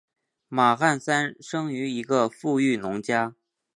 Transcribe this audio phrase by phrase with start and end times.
[0.47, 3.35] 马汉三生于一个富裕农家。